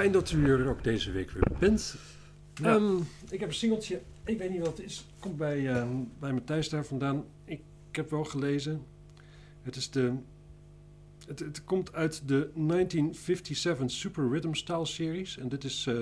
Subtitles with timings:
[0.00, 1.94] fijn dat u er ook deze week weer bent.
[2.54, 2.74] Ja.
[2.74, 2.96] Ehm,
[3.30, 5.06] ik heb een singeltje, ik weet niet wat het is.
[5.18, 5.88] Komt bij, ehm,
[6.18, 7.24] bij Matthijs daar vandaan.
[7.44, 7.60] Ik,
[7.92, 8.82] heb wel gelezen.
[9.62, 10.12] Het, is de,
[11.26, 15.38] het, het komt uit de 1957 Super Rhythm Style series.
[15.38, 15.98] En dit is eh,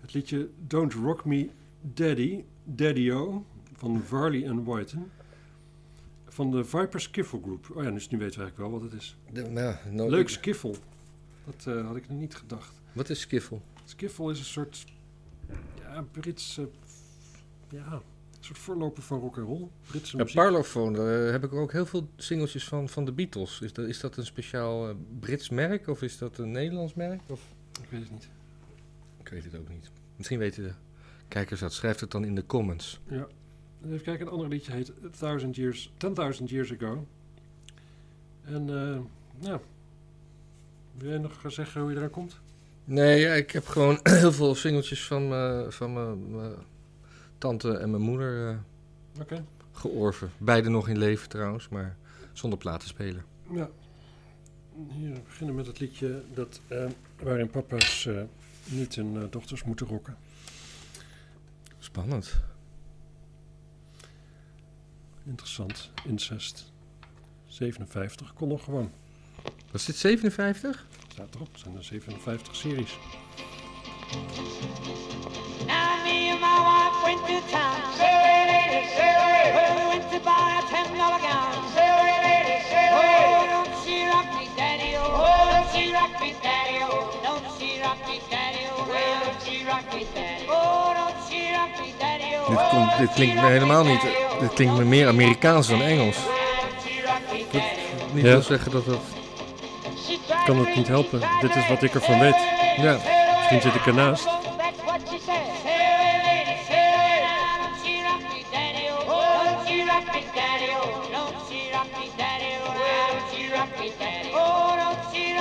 [0.00, 1.48] het liedje Don't Rock Me
[1.80, 5.10] Daddy, Daddy-O van Varley and Whiten.
[6.28, 7.70] Van de Viper Skiffle Group.
[7.74, 9.16] Oh ja, dus nu weten we eigenlijk wel wat het is.
[9.32, 10.74] De- nou, nou, Leuk ik- skiffle.
[11.50, 12.72] Dat eh, had ik nog niet gedacht.
[12.92, 13.58] Wat is skiffle?
[13.84, 14.84] Skiffle is een soort
[15.78, 16.68] ja, Britse
[17.68, 18.00] ja, een
[18.40, 19.68] soort voorloper van rock and roll.
[19.86, 20.38] Britse Ja, muziek.
[20.38, 23.60] Parlophone, daar heb ik ook heel veel singeltjes van, van de Beatles.
[23.60, 27.20] Is dat, is dat een speciaal eh, Brits merk of is dat een Nederlands merk?
[27.26, 27.40] Of?
[27.82, 28.28] Ik weet het niet.
[29.20, 29.90] Ik weet het ook niet.
[30.16, 30.72] Misschien weten de
[31.28, 31.72] kijkers dat.
[31.72, 33.00] Schrijf het dan in de comments.
[33.08, 33.26] Ja.
[33.84, 35.92] Even kijken, een ander liedje heet A Thousand Years,
[36.38, 37.06] 10.000 Years Ago.
[38.42, 39.00] En eh
[39.46, 39.60] nou,
[40.96, 42.40] wil jij nog zeggen hoe je eraan komt?
[42.84, 46.54] Nee, ik heb gewoon heel veel singeltjes van, me- van mijn mijn
[47.38, 48.56] tante en mijn moeder eh,
[49.20, 49.44] Oké.
[49.72, 50.30] georven.
[50.38, 51.96] Beide nog in leven trouwens, maar
[52.32, 53.24] zonder platenspeler.
[53.52, 53.70] Ja.
[54.90, 56.86] Hier we beginnen met het liedje dat, eh,
[57.22, 58.22] waarin papa's eh,
[58.64, 60.16] niet hun dochters moeten rokken.
[61.78, 62.40] Spannend.
[65.24, 65.90] Interessant.
[66.06, 66.72] Incest.
[67.46, 68.32] 57.
[68.34, 68.90] Kon nog gewoon.
[69.70, 70.86] Was dit 57?
[71.12, 71.48] Staat erop.
[71.52, 72.98] Zijn er 57 series.
[75.66, 77.80] Now me and my wife went to town.
[77.98, 81.54] Well, we went to buy a ten dollar gown.
[82.92, 84.90] Oh, don't she rock me, daddy?
[84.96, 86.76] Oh, don't she rock me, daddy?
[86.82, 88.64] Oh, don't she rock me, daddy?
[88.72, 90.46] Oh, well, don't she rock me, daddy?
[90.48, 92.34] Oh, don't she rock me, daddy?
[92.36, 94.02] Oh, Dit, komt, dit klinkt me helemaal niet.
[94.40, 96.16] Dit klinkt me meer Amerikaans dan Engels.
[98.12, 98.30] Niet Ja.
[98.30, 99.00] wil zeggen dat dat.
[100.08, 101.20] Ik kan het niet helpen.
[101.40, 102.36] Dit is wat ik ervan weet.
[102.76, 102.96] Ja.
[103.36, 104.26] Misschien zit ik ernaast.
[104.26, 104.32] Oh?
[104.32, 104.42] Oh?
[104.42, 105.46] Oh?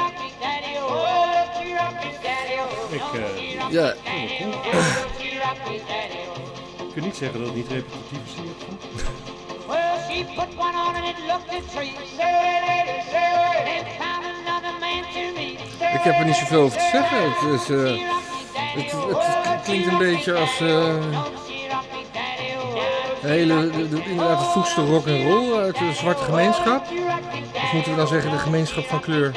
[0.01, 0.43] Oh?
[0.79, 1.19] Oh?
[1.79, 3.85] Oh, Ik, eh, rock Ja?
[3.85, 4.47] Oh?
[4.47, 4.87] Oh.
[6.87, 8.33] Ik kan niet zeggen dat het niet repetitief is.
[9.67, 11.95] Well, she put one on and it looked a treat.
[12.17, 14.18] To meet.
[15.93, 17.17] Ik heb er niet zoveel over te zeggen.
[17.31, 18.07] Het, is, eh,
[18.75, 20.59] het, klinkt een beetje als.
[20.59, 21.13] een
[23.21, 26.85] hele, de, de- inderdaad, het voegste rock and roll uit de zwarte gemeenschap.
[27.53, 29.31] Of moeten we dan zeggen de gemeenschap van kleur?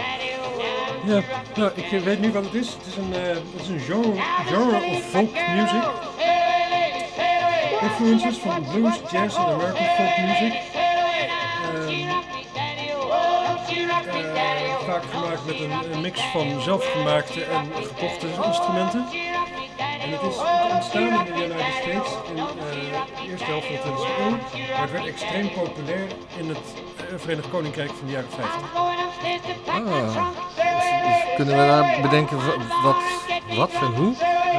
[1.04, 1.20] Ja,
[1.54, 2.68] nou, ik eh, weet nu wat het is.
[2.68, 3.12] Het is een,
[3.52, 5.82] het is een genre, genre of folk music.
[7.82, 10.52] Influences van blues, jazz en American folk music.
[14.92, 19.06] Vaak gemaakt met een, een mix van zelfgemaakte en gekochte instrumenten.
[20.02, 20.36] En het is
[20.72, 22.44] ontstaan in de United States in eh,
[23.16, 24.30] de eerste helft van de 20e eeuw.
[24.72, 26.58] Maar het werd extreem populair in het
[26.96, 28.74] eh, Verenigd Koninkrijk van de jaren 50.
[29.66, 32.96] Ah, dus kunnen we daar bedenken wa- wat,
[33.56, 34.14] wat en hoe?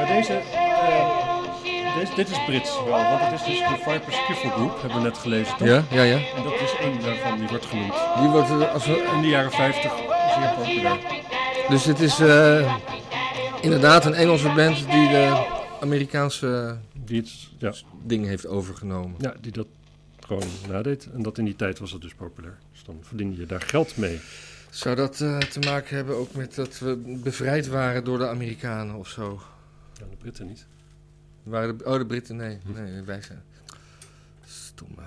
[0.06, 4.80] Deze, eh, deze, dit is Brits wel, want het is dus de Viper Skiffle Group,
[4.80, 5.68] hebben we net gelezen toch?
[5.68, 6.16] Ja, ja, ja.
[6.36, 7.94] En dat is één daarvan, die wordt genoemd.
[8.20, 9.92] Die wordt, als we, In de jaren 50
[10.34, 10.98] zeer populair.
[11.68, 12.76] dus het is eh,
[13.60, 15.46] inderdaad een Engelse band die de
[15.80, 17.72] Amerikaanse Die, het, ja,
[18.02, 19.14] ding heeft overgenomen.
[19.18, 19.66] ja, die dat
[20.20, 21.08] gewoon nadeed.
[21.14, 22.58] En dat in die tijd was het dus populair.
[22.72, 24.20] Dus dan verdien je daar geld mee.
[24.70, 28.94] Zou dat eh, te maken hebben ook met dat we bevrijd waren door de Amerikanen
[28.94, 29.42] of zo?
[29.98, 30.66] Ja, de Britten niet.
[31.42, 32.58] Waren de, oh, de Britten, nee.
[32.64, 33.42] nee wij zijn...
[34.46, 35.02] Stomme.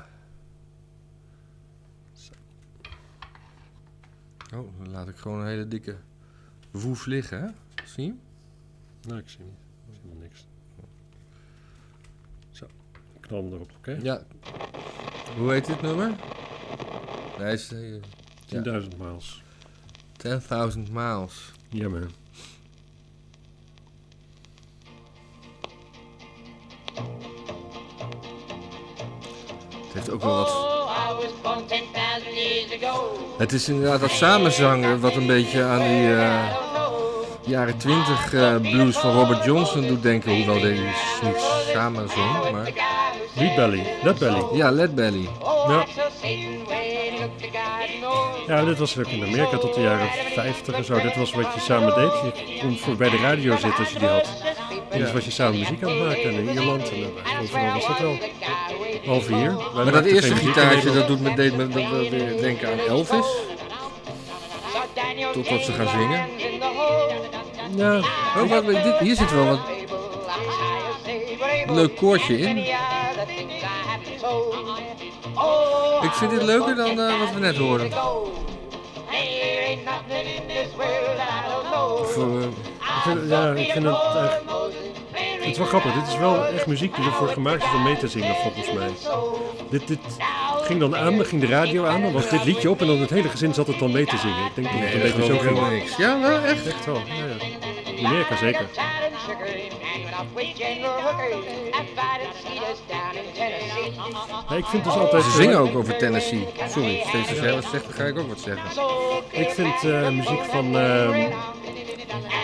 [4.53, 5.95] Oh, dan laat ik gewoon een hele dikke
[6.71, 7.47] woef liggen, hè?
[7.85, 8.09] Zie je?
[8.09, 8.19] hem?
[9.01, 9.53] Nou, ik zie niet.
[9.87, 10.47] Ik zie helemaal niks.
[12.51, 12.65] Zo,
[13.13, 13.99] ik knal hem erop, oké?
[14.01, 14.21] Ja.
[15.37, 16.15] Hoe heet dit nummer?
[17.37, 17.93] Nee, is, eh,
[18.45, 18.81] ja.
[18.81, 19.43] 10.000 miles.
[20.17, 21.51] 10.000 miles.
[21.69, 22.11] Ja, man.
[29.83, 30.66] Het heeft ook wel wat...
[33.37, 36.51] Het is inderdaad dat samenzangen wat een beetje aan die eh,
[37.45, 40.35] jaren 20 eh, blues van Robert Johnson doet denken.
[40.35, 40.81] Hoewel deze
[41.21, 41.35] niet
[41.73, 42.71] samenzong, maar...
[43.35, 43.85] Lead Belly.
[44.03, 44.43] Lead Belly.
[44.53, 45.27] Ja, Led Belly.
[45.39, 45.85] Oh, Ja.
[48.47, 51.01] Ja, dit was ook in Amerika tot de jaren 50 en zo.
[51.01, 52.11] Dit was wat je samen deed.
[52.47, 54.29] Je kon voor bij de radio zitten als je die had.
[54.89, 56.23] En dus was je samen muziek aan het maken.
[56.23, 58.17] En in Ierland en eh, overal was dat wel.
[59.07, 59.55] Behalve hier.
[59.73, 62.79] Wij Maar dat eerste gitaartje, dat doet me, deed me dat we weer denken aan
[62.79, 63.25] Elvis.
[65.33, 66.25] Totdat ze gaan zingen.
[67.75, 67.99] Ja,
[68.37, 69.59] Oh, wat, dit, hier zit wel wat
[71.67, 72.57] leuk koortje in.
[76.01, 77.91] Ik vind dit leuker dan eh, wat we net hoorden.
[82.03, 84.56] Voor, ik vind, ja, ik vind het eigenlijk...
[85.47, 85.93] Het is wel grappig.
[85.93, 88.89] Dit is wel echt muziek die ervoor gemaakt is om mee te zingen, volgens mij.
[89.69, 89.99] Dit, dit
[90.61, 92.99] ging dan aan, dan ging de radio aan, dan was dit liedje op en dan
[92.99, 94.45] het hele gezin zat het dan mee te zingen.
[94.45, 95.69] Ik denk dat het nee, een beetje zo ging.
[95.69, 95.95] niks.
[95.97, 96.67] Ja, wel echt.
[96.67, 98.67] Echt wel, ja, Amerika zeker.
[104.49, 105.23] Ja, ik vind dus altijd...
[105.23, 106.47] Ze zingen ook over Tennessee.
[106.69, 108.83] Sorry, steeds als jij wat zegt, dan ga ik ook wat zeggen.
[109.31, 111.31] Ik vind eh, muziek van ehm,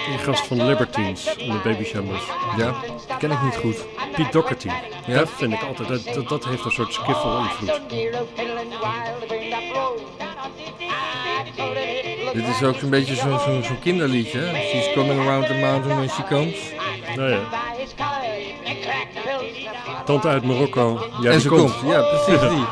[0.09, 2.21] die gast van Libertines en de Baby Shambles.
[2.57, 2.73] Ja,
[3.19, 3.85] ken ik niet goed.
[4.15, 4.69] Pete Doherty.
[5.05, 5.17] Ja?
[5.17, 7.81] Dat vind ik altijd, dat, dat, dat heeft een soort skiffle invloed.
[12.33, 14.39] Dit is ook een beetje zo'n zo'n zo'n kinderliedje.
[14.39, 14.55] hè?
[14.61, 16.55] She's coming around the mountain when she comes.
[17.15, 17.39] Nou ja,
[20.05, 20.99] tante uit Marokko.
[21.21, 21.73] Ja, en die ze komt.
[21.85, 22.65] Ja, precies die.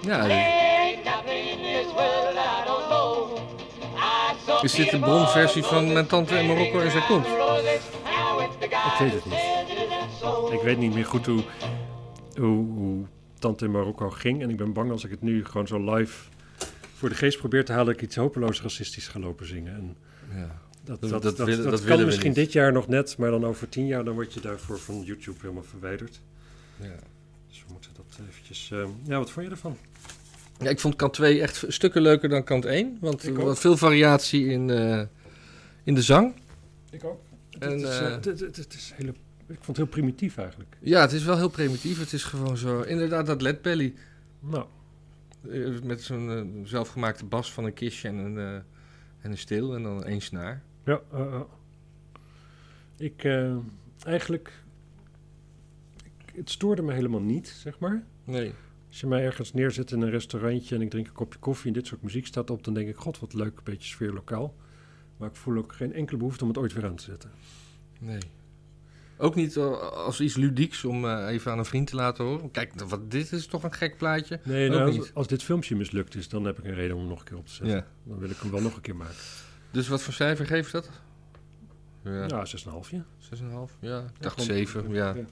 [0.10, 0.65] Ja, dit-
[4.62, 7.26] is dit de bronversie van mijn tante in Marokko en zij komt?
[7.26, 10.52] Ik weet het niet.
[10.52, 11.42] Ik weet niet meer goed hoe,
[12.36, 13.04] hoe, hoe
[13.38, 14.42] Tante in Marokko ging.
[14.42, 16.28] En ik ben bang als ik het nu gewoon zo live
[16.96, 17.86] voor de geest probeer te halen...
[17.86, 19.74] dat ik iets hopeloos racistisch ga lopen zingen.
[19.74, 19.96] En
[20.38, 20.60] Ja.
[20.84, 22.36] dat, Dat- dat, dat dat, willen- dat dat kan willen we misschien niet.
[22.38, 23.16] dit jaar nog net...
[23.18, 26.20] maar dan over tien jaar dan word je daarvoor van YouTube helemaal verwijderd.
[26.76, 26.94] Ja.
[27.48, 28.70] Dus we moeten dat eventjes...
[28.72, 29.76] eh, ja, wat vond je ervan?
[30.58, 32.98] Ja, ik vond kant 2 echt stukken leuker dan kant 1.
[33.00, 35.02] Want Ik er was veel variatie in, eh,
[35.84, 36.34] in de zang.
[36.90, 37.20] Ik ook.
[37.58, 39.10] En, het, is, eh, eh, het, het- is hele,
[39.46, 40.76] ik vond het heel primitief eigenlijk.
[40.80, 41.98] Ja, het is wel heel primitief.
[41.98, 42.80] Het is gewoon zo...
[42.80, 43.94] Inderdaad, dat ledbelly.
[44.40, 44.66] Nou,
[45.82, 48.38] Met zo'n zelfgemaakte bas van een kistje en een,
[49.20, 50.62] en een steel en dan één snaar.
[50.84, 51.00] Ja,
[52.96, 53.28] ik
[54.04, 54.52] eigenlijk.
[56.04, 58.02] Ik, het stoorde me helemaal niet, zeg maar.
[58.24, 58.52] Nee.
[58.96, 61.72] Als je mij ergens neerzet in een restaurantje en ik drink een kopje koffie en
[61.72, 64.54] dit soort muziek staat op, dan denk ik: God, wat leuk, een beetje sfeer lokaal.
[65.16, 67.30] Maar ik voel ook geen enkele behoefte om het ooit weer aan te zetten.
[68.00, 68.18] Nee.
[69.16, 72.50] Ook niet eh, als iets ludieks om eh, even aan een vriend te laten horen.
[72.50, 74.40] Kijk, wat, dit is toch een gek plaatje.
[74.44, 77.08] Nee, nou, als, als dit filmpje mislukt is, dan heb ik een reden om hem
[77.10, 77.76] nog een keer op te zetten.
[77.76, 77.86] Ja.
[78.04, 79.16] Dan wil ik hem wel nog een keer maken.
[79.70, 80.90] Dus wat voor cijfer geeft dat?
[82.04, 83.04] Ja, Ja, 6,5.
[83.18, 83.78] 6,5.
[83.80, 84.90] Ja, ik dacht gewoon- 7.
[84.92, 85.14] Ja.
[85.14, 85.24] Ja.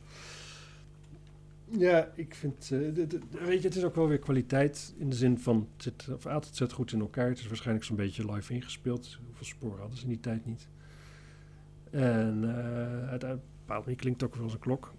[1.68, 5.10] Ja, ik vind, eh, de- de- weet je, het is ook wel weer kwaliteit in
[5.10, 6.40] de zin van, het zit, of A,
[6.72, 7.28] goed in elkaar.
[7.28, 9.18] Het is waarschijnlijk zo'n beetje live ingespeeld.
[9.26, 10.68] Hoeveel sporen hadden ze in die tijd niet.
[11.90, 14.92] En uh, uit een bepaalde manier klinkt het ook wel als een klok.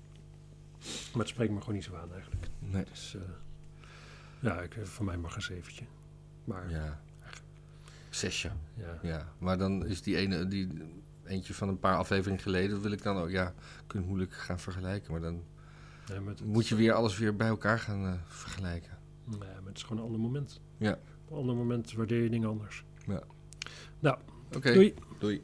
[1.12, 2.47] Maar het spreekt me gewoon niet zo aan eigenlijk.
[2.59, 2.83] Nee.
[2.83, 3.21] Dus, eh,
[4.39, 5.85] ja, ik, voor mij mag een zeventje.
[6.44, 7.01] Maar ja.
[8.09, 8.51] Zesje.
[8.73, 9.00] ja.
[9.01, 9.33] Ja.
[9.38, 10.67] Maar dan is die ene, die
[11.25, 13.53] eentje van een paar afleveringen geleden, dat wil ik dan ook, ja,
[13.88, 15.12] kun moeilijk gaan vergelijken.
[15.12, 15.44] Maar dan
[16.10, 18.98] Nee, maar het, moet je weer alles weer bij elkaar gaan eh, vergelijken.
[19.25, 20.62] nee, maar het is gewoon een ander moment.
[20.78, 21.00] Ja.
[21.25, 22.86] Op een ander moment waardeer je dingen anders.
[23.07, 23.22] Ja.
[24.00, 24.18] Nou,
[24.56, 24.74] Oké.
[24.74, 24.94] doei.
[25.19, 25.44] Doei.